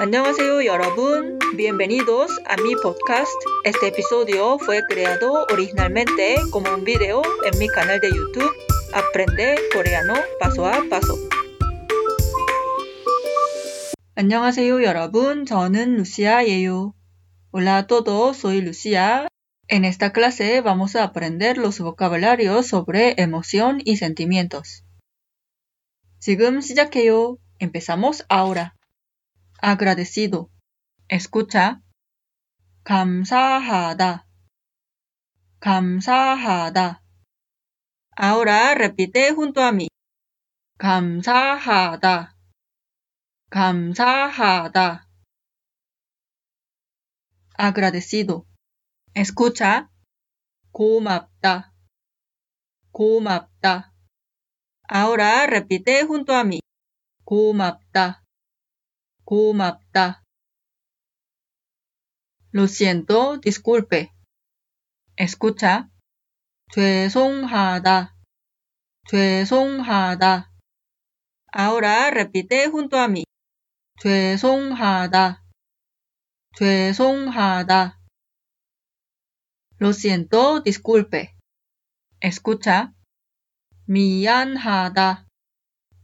[0.00, 1.38] 안녕하세요 여러분.
[1.56, 3.32] Bienvenidos a mi podcast.
[3.64, 8.52] Este episodio fue creado originalmente como un video en mi canal de YouTube
[8.92, 11.16] Aprende coreano paso a paso.
[14.14, 15.46] 안녕하세요 여러분.
[15.46, 16.92] 저는 루시아예요.
[17.52, 19.28] Hola a todos, soy Lucia.
[19.68, 24.84] En esta clase vamos a aprender los vocabularios sobre emoción y sentimientos.
[26.18, 27.38] 지금 시작해요.
[27.58, 28.74] Empezamos ahora.
[29.60, 30.50] agradecido.
[31.08, 31.80] Escucha.
[32.84, 34.26] 감사하다.
[35.60, 37.02] 감사하다.
[38.16, 39.88] Ahora repite junto a mí.
[40.78, 42.36] 감사하다.
[43.50, 45.08] 감사하다.
[47.56, 48.46] agradecido.
[49.14, 49.88] Escucha.
[50.72, 51.72] 고맙다.
[52.90, 53.92] 고맙다.
[54.88, 56.60] Ahora repite junto a mí.
[57.24, 58.22] 고맙다.
[59.27, 60.23] 고맙다.
[62.53, 64.13] Lo siento, disculpe.
[65.17, 65.89] Escucha.
[66.71, 68.15] 죄송하다.
[69.09, 70.51] 죄송하다.
[71.51, 73.23] Ahora repite junto a mí.
[74.01, 75.43] 죄송하다.
[76.55, 77.99] 죄송하다.
[79.79, 81.35] Lo siento, disculpe.
[82.21, 82.93] Escucha.
[83.87, 85.27] 미안하다.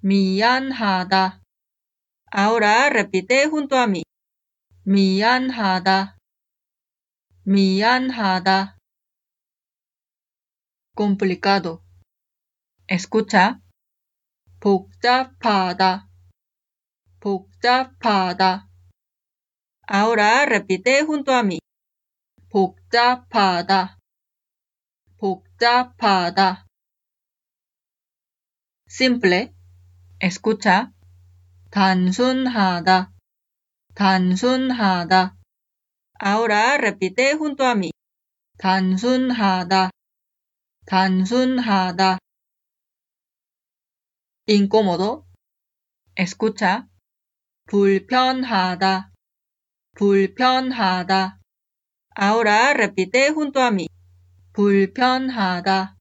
[0.00, 1.41] 미안하다.
[2.31, 4.03] Ahora repite junto a mí.
[4.83, 6.17] 미안하다.
[7.45, 8.77] 미안하다.
[10.95, 11.83] complicado.
[12.87, 13.61] Escucha.
[14.59, 16.07] 복잡하다.
[17.19, 18.67] 복잡하다.
[19.87, 21.59] Ahora repite junto a mí.
[22.49, 23.97] 복잡하다.
[25.17, 26.65] 복잡하다.
[28.87, 29.53] simple.
[30.19, 30.91] Escucha.
[31.72, 33.14] 단순하다.
[33.94, 35.36] 단순하다.
[36.22, 37.90] Ahora repite junto a mí.
[38.58, 39.88] 단순하다.
[40.84, 42.18] 단순하다.
[44.46, 45.24] incómodo.
[46.14, 46.88] Escucha.
[47.64, 49.10] 불편하다.
[49.96, 51.38] 불편하다.
[52.20, 53.86] Ahora repite junto a mí.
[54.52, 55.96] 불편하다.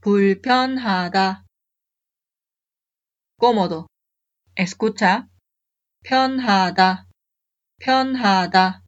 [0.00, 1.44] 불편하다.
[3.38, 3.93] cómodo.
[4.56, 5.26] Escucha.
[6.04, 7.08] 편하다.
[7.80, 8.82] 편하다.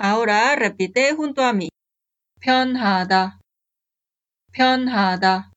[0.00, 1.68] Ahora repite junto a mí.
[2.40, 3.38] 편하다.
[4.52, 5.52] 편하다.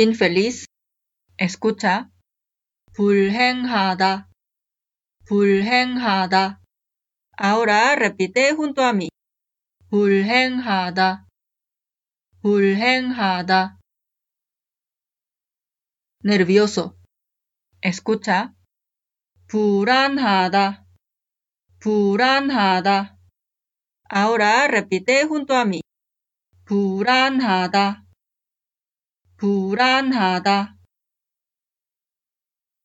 [0.00, 0.64] infeliz.
[1.38, 2.08] Escucha.
[2.94, 4.26] 불행하다.
[5.26, 6.60] 불행하다.
[7.38, 9.08] Ahora repite junto a mí.
[9.90, 11.26] 불행하다.
[12.40, 13.77] 불행하다.
[16.23, 16.95] nervioso.
[17.81, 18.53] Escucha.
[19.47, 20.85] 불안하다.
[21.79, 23.17] 불안하다.
[24.09, 25.81] Ahora repite junto a mí.
[26.65, 28.05] 불안하다.
[29.37, 30.77] 불안하다.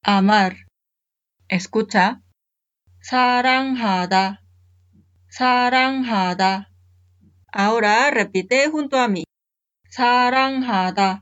[0.07, 0.67] amar.
[1.49, 2.21] Escucha.
[3.03, 4.43] 사랑하다.
[5.31, 6.71] 사랑하다.
[7.53, 9.25] Ahora repite junto a mí.
[9.91, 11.22] 사랑하다.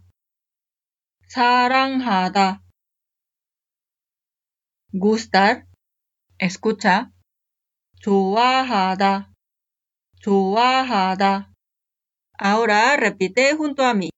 [1.31, 2.63] 사랑하다.
[4.93, 5.67] gustar.
[6.39, 7.11] Escucha.
[8.01, 9.33] 좋아하다.
[10.23, 11.53] 좋아하다.
[12.39, 14.11] Ahora repite junto a mí.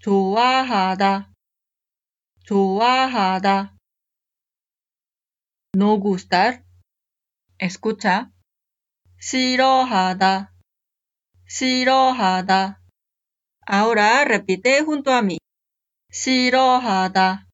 [0.00, 1.32] 좋아하다.
[2.44, 3.76] 좋아하다.
[5.74, 6.64] no gustar.
[7.58, 8.30] Escucha.
[9.18, 10.52] 싫어하다.
[11.46, 12.80] 싫어하다.
[13.66, 15.38] Ahora repite junto a mí.
[16.16, 17.46] 싫어하다.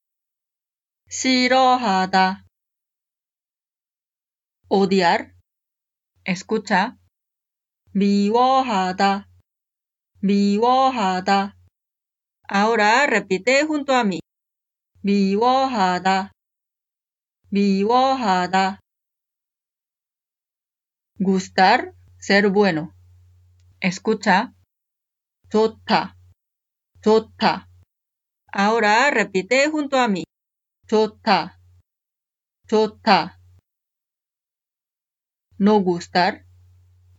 [1.08, 2.44] 싫어하다.
[4.68, 5.32] odiar.
[6.26, 6.96] Escucha.
[7.92, 9.28] 미워하다.
[10.20, 11.56] 미워하다.
[12.50, 14.20] Ahora repite junto a mí.
[15.02, 16.32] 미워하다.
[17.50, 18.80] 미워하다.
[21.18, 22.92] gustar, ser bueno.
[23.80, 24.52] Escucha.
[25.50, 26.14] 좋다.
[27.02, 27.68] 좋다.
[28.52, 30.24] Ahora repite junto a mí.
[30.86, 31.60] 좋다.
[32.66, 33.38] 좋다.
[35.60, 36.44] No gustar.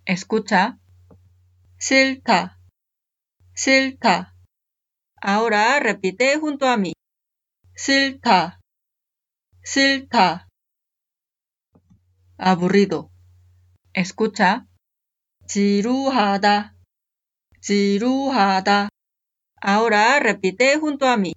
[0.05, 0.79] Escucha.
[1.77, 2.59] 싫다.
[3.55, 4.33] 싫다.
[5.21, 6.93] Ahora repite junto a mí.
[7.75, 8.59] 싫다.
[9.63, 10.47] 싫다.
[12.37, 13.11] Aburrido.
[13.93, 14.65] Escucha.
[15.47, 16.75] 지루하다.
[17.61, 18.89] 지루하다.
[19.63, 21.33] Ahora repite junto a mí.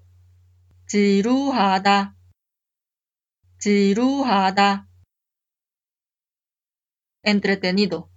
[0.86, 2.16] 지루하다.
[3.58, 4.88] 지루하다.
[7.24, 8.10] entretenido.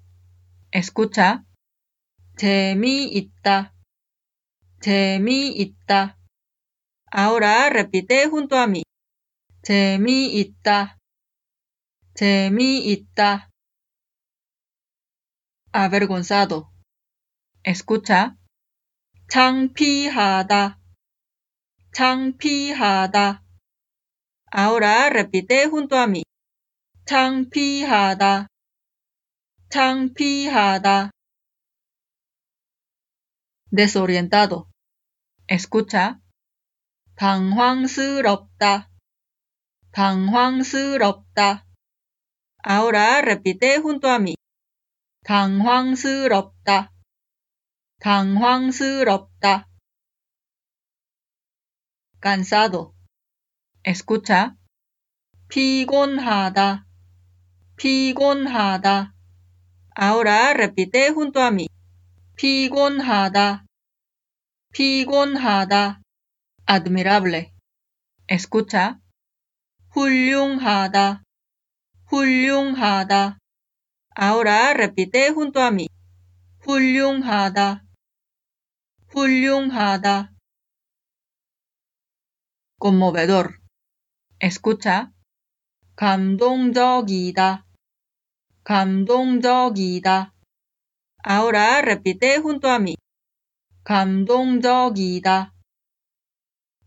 [0.72, 1.44] Escucha.
[2.38, 3.74] 재미있다.
[4.81, 6.18] 재미있다.
[7.12, 8.83] Ahora repite junto a mí.
[9.62, 10.98] 재미있다.
[12.13, 13.50] 재미있다.
[15.74, 16.72] avergonzado.
[17.63, 18.38] Escucha.
[19.31, 20.81] 창피하다.
[21.94, 23.44] 창피하다.
[24.53, 26.23] Ahora repite junto a mí.
[27.06, 28.49] 창피하다.
[29.71, 31.11] 창피하다.
[33.71, 34.67] desorientado.
[35.47, 36.19] Escucha.
[37.15, 38.91] 당황스럽다.
[39.93, 41.67] 당황스럽다.
[42.67, 44.35] Ahora repite junto a mí.
[45.23, 46.91] 당황스럽다.
[48.00, 49.69] 당황스럽다.
[52.23, 52.94] cansado.
[53.85, 54.56] Escucha.
[55.49, 56.87] 피곤하다.
[57.76, 59.14] 피곤하다.
[59.94, 61.67] Ahora repite junto a mí.
[62.37, 63.67] 피곤하다.
[64.73, 66.00] 피곤하다.
[66.70, 67.52] admirable.
[68.29, 68.99] Escucha.
[69.93, 71.23] 훌륭하다.
[72.06, 73.38] 훌륭하다.
[74.17, 75.87] Ahora repite junto a mí.
[76.61, 77.89] 훌륭하다.
[79.12, 80.33] 훌륭하다.
[82.81, 83.59] conmovedor.
[84.41, 85.11] Escucha.
[85.97, 87.67] 감동적이다.
[88.65, 90.33] 감동적이다.
[91.27, 92.95] Ahora repite junto a mí.
[93.85, 95.53] 감동적이다.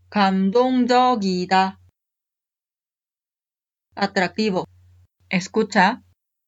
[0.08, 1.78] 감동적이다.
[3.96, 4.64] atractivo.
[5.30, 6.00] Escucha.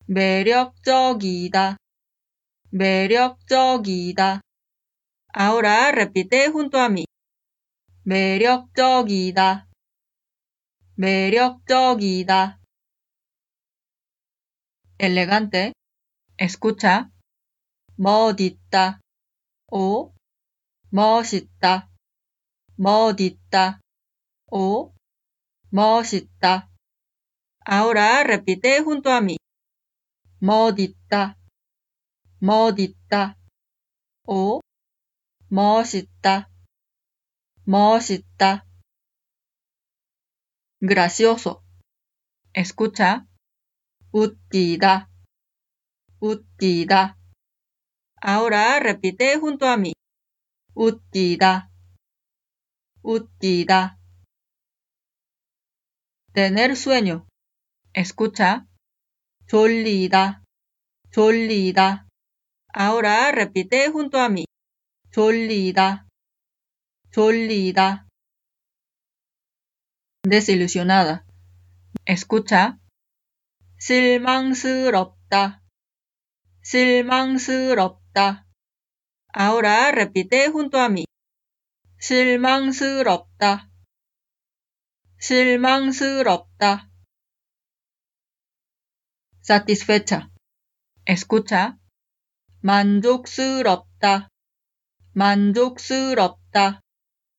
[0.09, 1.77] 매력적이다.
[2.71, 4.41] 매력적이다.
[5.39, 7.05] Ahora repite junto a mí.
[8.05, 9.69] 매력적이다.
[10.95, 12.59] 매력적이다.
[14.97, 15.75] elegante.
[16.39, 17.11] Escucha.
[17.99, 19.01] 멋있다.
[19.71, 20.15] 오.
[20.89, 21.91] 멋있다.
[22.77, 23.81] 멋있다.
[24.51, 24.95] 오.
[25.69, 26.71] 멋있다.
[27.69, 29.37] Ahora repite junto a mí.
[30.41, 31.37] 멋있다.
[32.41, 33.37] 멋있다.
[34.29, 34.66] 오.
[35.50, 36.50] 멋있다.
[37.66, 38.66] 멋있다.
[40.82, 41.62] gracioso.
[42.54, 43.28] Escucha.
[44.12, 45.10] 웃기다.
[46.20, 47.18] 웃기다.
[48.24, 49.94] Ahora repite junto a mí.
[50.74, 51.70] 웃기다.
[53.04, 53.98] 웃기다.
[56.34, 57.28] tener sueño.
[57.94, 58.66] Escucha.
[59.48, 60.44] 졸리다.
[61.12, 62.08] 졸리다.
[62.74, 64.46] Ahora repite junto a mí.
[65.17, 66.05] 졸리다.
[67.11, 68.07] 졸리다.
[70.29, 71.25] desilusionada.
[72.05, 72.77] Escucha.
[73.79, 75.63] 실망스럽다.
[76.61, 78.45] 실망스럽다.
[79.33, 81.05] Ahora repite junto a mí.
[81.99, 83.71] 실망스럽다.
[85.19, 86.91] 실망스럽다.
[89.41, 90.29] satisfecha.
[91.07, 91.79] Escucha.
[92.61, 94.29] 만족스럽다.
[95.17, 96.83] 만족스럽다.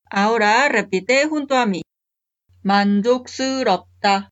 [0.09, 1.81] Ahora repite junto a mí.
[2.63, 4.31] 만족스럽다.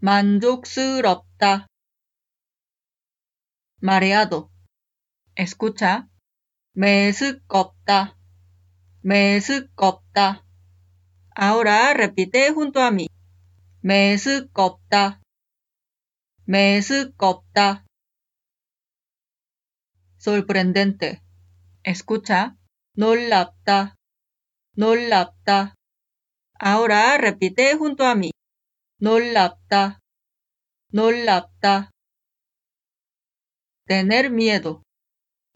[0.00, 1.68] 만족스럽다.
[3.80, 4.50] mareado.
[5.38, 6.08] Escucha.
[6.74, 8.18] 메스껍다.
[9.02, 10.44] 메스껍다.
[11.30, 13.06] Ahora repite junto a mí.
[13.82, 15.22] 메스껍다.
[16.44, 17.84] 메스껍다.
[20.18, 21.25] sorprendente.
[21.85, 22.55] Escucha.
[22.95, 23.95] 놀랍다.
[24.75, 25.75] 놀랍다.
[26.59, 28.31] Ahora repite junto a mí.
[28.99, 29.99] 놀랍다.
[30.93, 31.89] 놀랍다.
[33.87, 34.83] tener miedo.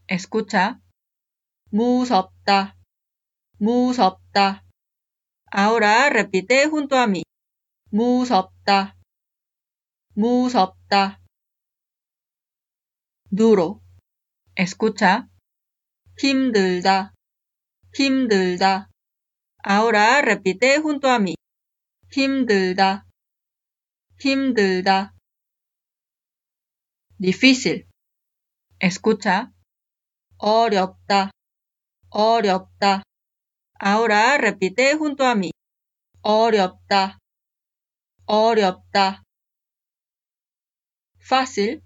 [0.08, 0.80] Escucha.
[1.72, 2.76] 무섭다.
[3.60, 4.64] 무섭다.
[5.52, 7.24] Ahora repite junto a mí.
[7.92, 8.96] 무섭다.
[10.16, 11.22] 무섭다.
[13.30, 13.82] duro.
[14.56, 15.29] Escucha.
[16.21, 17.15] 힘들다.
[17.95, 18.91] 힘들다.
[19.65, 21.35] Ahora repite junto a mí.
[22.13, 23.07] 힘들다.
[24.19, 25.15] 힘들다.
[27.19, 27.87] difícil.
[28.79, 29.51] Escucha.
[30.37, 31.31] 어렵다.
[32.11, 33.03] 어렵다.
[33.81, 35.51] Ahora repite junto a mí.
[36.21, 37.19] 어렵다.
[38.27, 39.23] 어렵다.
[41.19, 41.81] fácil.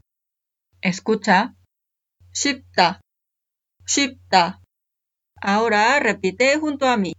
[0.83, 1.55] Escucha.
[2.33, 3.04] 쉽다.
[3.87, 4.61] 쉽다.
[5.41, 7.13] Ahora repite junto a mí.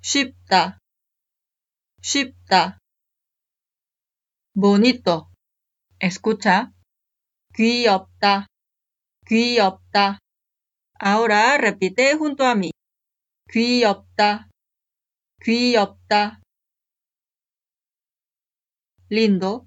[0.00, 0.78] 쉽다.
[2.00, 2.78] 쉽다.
[4.54, 5.30] bonito.
[5.98, 6.72] Escucha.
[7.54, 8.46] 귀엽다.
[9.26, 10.18] 귀엽다.
[11.00, 12.70] Ahora repite junto a mí.
[13.50, 14.48] 귀엽다.
[15.42, 16.40] 귀엽다.
[19.10, 19.66] lindo.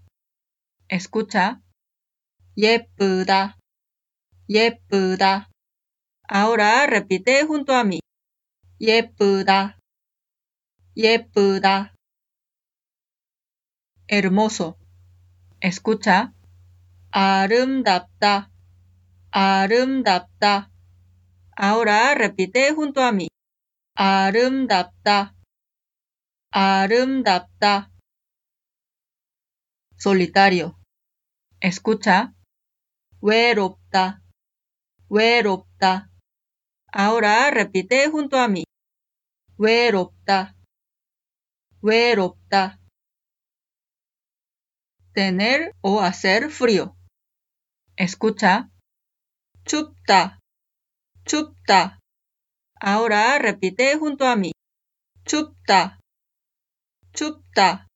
[0.89, 1.61] Escucha.
[2.57, 3.57] 예쁘다.
[4.49, 5.49] 예쁘다.
[6.28, 8.00] Ahora repite junto a mí.
[8.80, 9.78] 예쁘다.
[10.96, 11.94] 예쁘다.
[14.08, 14.76] hermoso.
[15.60, 16.32] Escucha.
[17.10, 18.50] 아름답다.
[19.30, 20.70] 아름답다.
[21.56, 23.28] Ahora repite junto a mí.
[23.94, 25.34] 아름답다.
[26.50, 27.90] 아름답다.
[29.96, 30.78] solitario.
[31.60, 32.32] Escucha.
[33.20, 34.20] 외롭다.
[35.08, 36.08] 외롭다.
[36.92, 38.64] Ahora repite junto a mí.
[39.56, 40.54] 외롭다.
[41.80, 42.78] 외롭다.
[45.14, 46.96] tener o hacer frío.
[47.96, 48.70] Escucha.
[49.64, 50.38] 춥다.
[51.24, 51.98] 춥다.
[52.80, 54.52] Ahora repite junto a mí.
[55.24, 55.98] 춥다.
[57.12, 57.86] 춥다.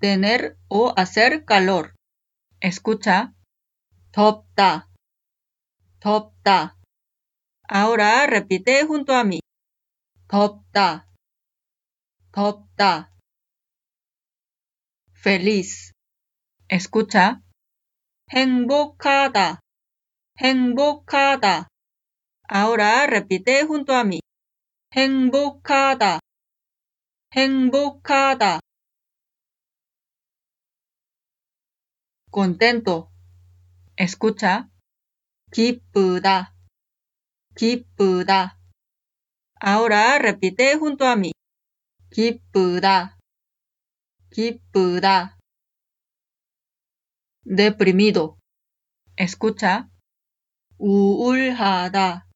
[0.00, 1.94] tener o hacer calor.
[2.60, 3.34] Escucha.
[4.12, 4.88] 덥다.
[6.00, 6.75] 덥다.
[7.68, 9.40] Ahora repite junto a mí.
[10.28, 11.08] 덥다.
[12.32, 13.12] 덥다.
[15.14, 15.92] feliz.
[16.68, 17.40] Escucha.
[18.30, 19.60] 행복하다.
[20.38, 21.68] 행복하다.
[22.48, 24.20] Ahora repite junto a mí.
[24.94, 26.20] 행복하다.
[27.34, 28.60] 행복하다.
[32.30, 33.10] contento.
[33.96, 34.68] Escucha.
[35.52, 36.54] 기쁘다.
[37.56, 38.58] 기쁘다.
[39.60, 41.32] Ahora repite junto a mí.
[42.10, 43.18] 기쁘다.
[44.30, 45.38] 기쁘다.
[47.44, 48.38] deprimido.
[49.16, 49.88] Escucha.
[50.78, 52.26] 우울하다.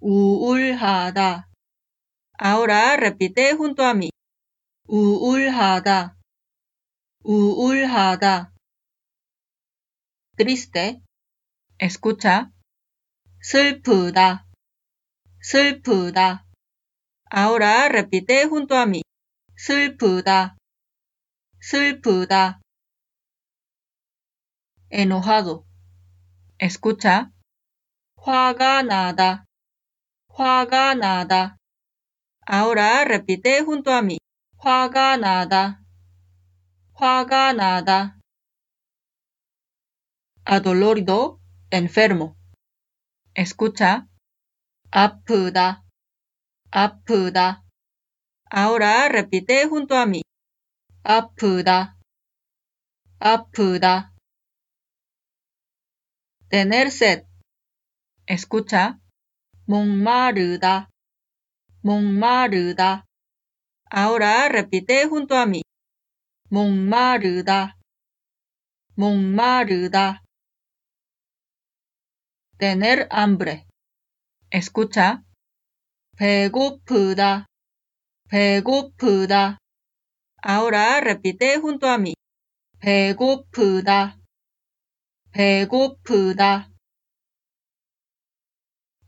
[0.00, 1.48] 우울하다.
[2.38, 4.10] Ahora repite junto a mí.
[4.88, 6.16] 우울하다.
[7.24, 8.52] 우울하다.
[10.36, 11.00] triste.
[11.78, 12.50] Escucha.
[13.41, 14.45] 슬프다.
[15.41, 16.45] 슬프다.
[17.31, 19.01] Ahora repite junto a mí.
[19.55, 20.55] 슬프다.
[21.61, 22.59] 슬프다.
[24.91, 25.65] enojado.
[26.59, 27.29] Escucha.
[28.17, 29.45] 화가 나다.
[30.29, 31.57] 화가 나다.
[32.45, 34.17] Ahora repite junto a mí.
[34.57, 35.79] 화가 나다.
[36.93, 38.17] 화가 나다.
[40.45, 41.39] adolorido,
[41.71, 42.38] enfermo.
[43.38, 44.06] Escucha.
[44.90, 45.82] 아프다.
[46.70, 47.64] 아프다.
[48.50, 50.22] Ahora repite junto a mí.
[51.02, 51.96] 아프다.
[53.18, 54.12] 아프다.
[56.48, 57.26] tener sed.
[58.28, 59.00] Escucha.
[59.66, 60.88] 목마르다.
[61.82, 63.04] 목마르다.
[63.90, 65.62] Ahora repite junto a mí.
[66.50, 67.76] 목마르다.
[68.96, 70.22] 목마르다.
[72.58, 73.66] tener hambre.
[74.50, 75.24] Escucha.
[76.16, 77.46] 배고프다.
[78.28, 79.58] 배고프다.
[80.42, 82.14] Ahora repite junto a mí.
[82.78, 84.18] 배고프다.
[85.32, 86.70] 배고프다.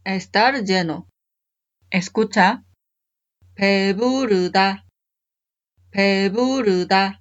[0.05, 1.09] estar lleno.
[1.91, 2.65] Escucha.
[3.55, 4.85] 배부르다.
[5.91, 7.21] 배부르다.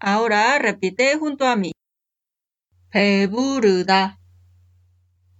[0.00, 1.72] Ahora repite junto a mí.
[2.90, 4.18] 배부르다.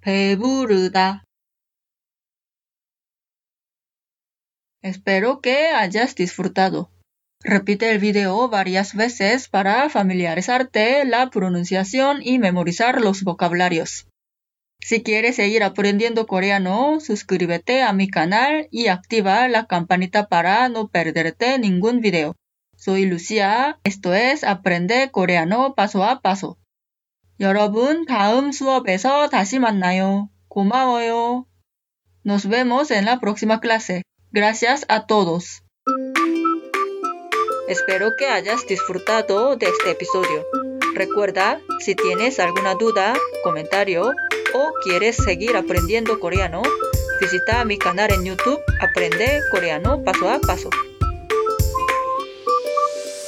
[0.02, 1.24] 배부르다.
[4.82, 6.90] Espero que hayas disfrutado.
[7.42, 14.08] Repite el video varias veces para familiarizarte la pronunciación y memorizar los vocabularios.
[14.80, 20.88] Si quieres seguir aprendiendo coreano, suscríbete a mi canal y activa la campanita para no
[20.88, 22.36] perderte ningún video.
[22.76, 23.80] Soy Lucia.
[23.82, 26.58] Esto es Aprende Coreano paso a paso.
[27.42, 30.28] 여러분, 다음 수업에서 다시 만나요.
[30.48, 31.46] 고마워요.
[32.24, 34.02] Nos vemos en la próxima clase.
[34.32, 35.62] Gracias a todos.
[37.68, 40.44] Espero que hayas disfrutado de este episodio.
[40.94, 44.12] Recuerda, si tienes alguna duda, comentario
[44.54, 46.62] o quieres seguir aprendiendo coreano,
[47.20, 50.70] visita mi canal en YouTube Aprende Coreano Paso a Paso.